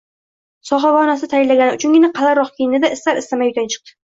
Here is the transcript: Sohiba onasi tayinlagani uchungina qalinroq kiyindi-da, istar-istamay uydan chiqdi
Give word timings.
Sohiba 0.69 1.01
onasi 1.07 1.29
tayinlagani 1.35 1.77
uchungina 1.77 2.11
qalinroq 2.17 2.51
kiyindi-da, 2.59 2.93
istar-istamay 2.99 3.53
uydan 3.55 3.75
chiqdi 3.77 3.99